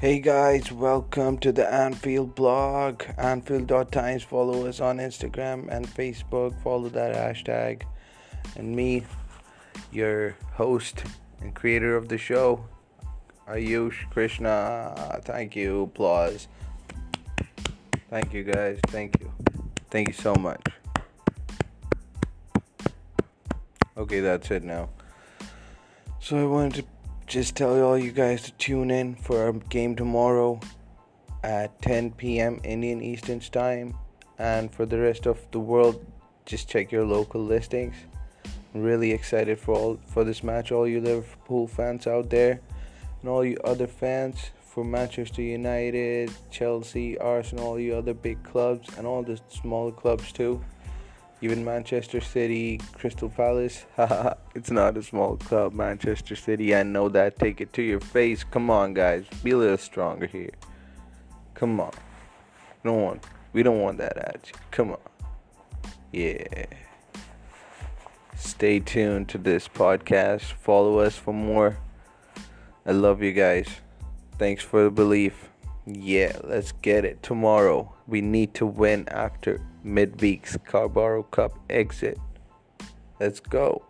Hey 0.00 0.18
guys, 0.18 0.72
welcome 0.72 1.38
to 1.38 1.52
the 1.52 1.72
Anfield 1.72 2.34
blog, 2.34 3.04
Anfield.times. 3.16 4.24
Follow 4.24 4.66
us 4.66 4.80
on 4.80 4.98
Instagram 4.98 5.68
and 5.70 5.86
Facebook. 5.86 6.60
Follow 6.62 6.88
that 6.90 7.14
hashtag. 7.14 7.84
And 8.56 8.74
me, 8.74 9.04
your 9.92 10.36
host 10.52 11.04
and 11.40 11.54
creator 11.54 11.96
of 11.96 12.08
the 12.08 12.18
show, 12.18 12.66
Ayush 13.48 14.10
Krishna. 14.10 15.20
Thank 15.24 15.54
you. 15.54 15.84
Applause. 15.84 16.48
Thank 18.10 18.34
you, 18.34 18.42
guys. 18.42 18.80
Thank 18.88 19.20
you. 19.20 19.32
Thank 19.90 20.08
you 20.08 20.14
so 20.14 20.34
much. 20.34 20.66
Okay, 23.96 24.18
that's 24.20 24.50
it 24.50 24.64
now. 24.64 24.90
So 26.18 26.36
I 26.36 26.46
wanted 26.46 26.74
to 26.82 26.93
just 27.26 27.56
tell 27.56 27.80
all 27.82 27.98
you 27.98 28.12
guys 28.12 28.42
to 28.42 28.52
tune 28.52 28.90
in 28.90 29.14
for 29.14 29.44
our 29.44 29.52
game 29.52 29.96
tomorrow 29.96 30.60
at 31.42 31.80
10 31.82 32.12
p.m. 32.12 32.60
Indian 32.64 33.02
Eastern 33.02 33.40
Time. 33.40 33.96
And 34.38 34.72
for 34.72 34.84
the 34.84 34.98
rest 34.98 35.26
of 35.26 35.38
the 35.50 35.60
world, 35.60 36.04
just 36.44 36.68
check 36.68 36.92
your 36.92 37.04
local 37.04 37.42
listings. 37.42 37.94
I'm 38.74 38.82
really 38.82 39.12
excited 39.12 39.58
for 39.58 39.74
all 39.74 39.98
for 40.06 40.24
this 40.24 40.42
match, 40.42 40.72
all 40.72 40.88
you 40.88 41.00
Liverpool 41.00 41.66
fans 41.68 42.06
out 42.06 42.28
there, 42.28 42.60
and 43.20 43.30
all 43.30 43.44
you 43.44 43.56
other 43.64 43.86
fans 43.86 44.50
for 44.60 44.84
Manchester 44.84 45.42
United, 45.42 46.32
Chelsea, 46.50 47.16
Arsenal, 47.18 47.66
all 47.66 47.80
you 47.80 47.94
other 47.94 48.14
big 48.14 48.42
clubs, 48.42 48.88
and 48.98 49.06
all 49.06 49.22
the 49.22 49.40
smaller 49.48 49.92
clubs 49.92 50.32
too 50.32 50.62
even 51.44 51.62
Manchester 51.62 52.22
City, 52.22 52.80
Crystal 52.94 53.28
Palace. 53.28 53.84
it's 54.54 54.70
not 54.70 54.96
a 54.96 55.02
small 55.02 55.36
club, 55.36 55.74
Manchester 55.74 56.34
City. 56.34 56.74
I 56.74 56.82
know 56.82 57.10
that. 57.10 57.38
Take 57.38 57.60
it 57.60 57.74
to 57.74 57.82
your 57.82 58.00
face. 58.00 58.44
Come 58.44 58.70
on, 58.70 58.94
guys. 58.94 59.26
Be 59.42 59.50
a 59.50 59.58
little 59.58 59.76
stronger 59.76 60.26
here. 60.26 60.52
Come 61.52 61.80
on. 61.80 61.92
We 62.82 62.90
don't 62.90 63.02
want. 63.02 63.24
We 63.52 63.62
don't 63.62 63.80
want 63.80 63.98
that 63.98 64.16
at 64.16 64.40
you. 64.46 64.54
Come 64.70 64.92
on. 64.92 64.98
Yeah. 66.12 66.64
Stay 68.36 68.80
tuned 68.80 69.28
to 69.28 69.38
this 69.38 69.68
podcast. 69.68 70.52
Follow 70.52 70.98
us 71.00 71.16
for 71.16 71.34
more. 71.34 71.76
I 72.86 72.92
love 72.92 73.22
you 73.22 73.32
guys. 73.32 73.68
Thanks 74.38 74.62
for 74.62 74.84
the 74.84 74.90
belief. 74.90 75.50
Yeah, 75.86 76.38
let's 76.42 76.72
get 76.72 77.04
it. 77.04 77.22
Tomorrow, 77.22 77.92
we 78.06 78.22
need 78.22 78.54
to 78.54 78.64
win 78.64 79.06
after 79.08 79.60
midweek's 79.84 80.56
Carabao 80.64 81.22
Cup 81.30 81.58
exit. 81.68 82.18
Let's 83.20 83.38
go. 83.38 83.82